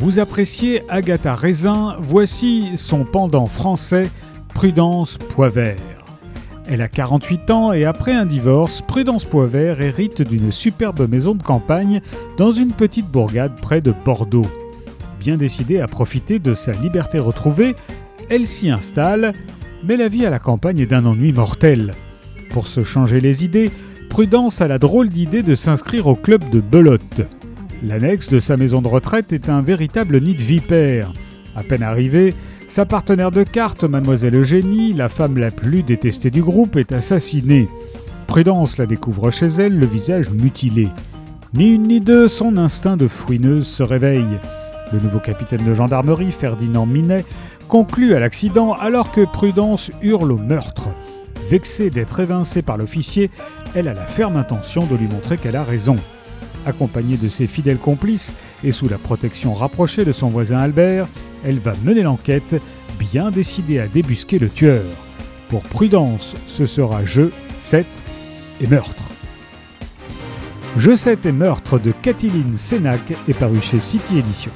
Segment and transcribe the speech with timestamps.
[0.00, 4.08] Vous appréciez Agatha Raisin, voici son pendant français,
[4.54, 5.76] Prudence Poivert.
[6.66, 11.42] Elle a 48 ans et après un divorce, Prudence Poivert hérite d'une superbe maison de
[11.42, 12.00] campagne
[12.38, 14.46] dans une petite bourgade près de Bordeaux.
[15.18, 17.76] Bien décidée à profiter de sa liberté retrouvée,
[18.30, 19.34] elle s'y installe,
[19.84, 21.92] mais la vie à la campagne est d'un ennui mortel.
[22.52, 23.70] Pour se changer les idées,
[24.08, 27.20] Prudence a la drôle d'idée de s'inscrire au club de belote.
[27.82, 31.12] L'annexe de sa maison de retraite est un véritable nid de vipères.
[31.56, 32.34] À peine arrivée,
[32.68, 37.68] sa partenaire de cartes, Mademoiselle Eugénie, la femme la plus détestée du groupe, est assassinée.
[38.26, 40.88] Prudence la découvre chez elle, le visage mutilé.
[41.54, 44.38] Ni une ni deux, son instinct de fouineuse se réveille.
[44.92, 47.24] Le nouveau capitaine de gendarmerie, Ferdinand Minet,
[47.66, 50.90] conclut à l'accident alors que Prudence hurle au meurtre.
[51.48, 53.30] Vexée d'être évincée par l'officier,
[53.74, 55.96] elle a la ferme intention de lui montrer qu'elle a raison.
[56.66, 61.08] Accompagnée de ses fidèles complices et sous la protection rapprochée de son voisin Albert,
[61.44, 62.60] elle va mener l'enquête,
[62.98, 64.84] bien décidée à débusquer le tueur.
[65.48, 67.86] Pour prudence, ce sera jeu, 7
[68.60, 69.02] et meurtre.
[70.76, 74.52] Jeu 7 et meurtre de Catherine Sénac est paru chez City Edition.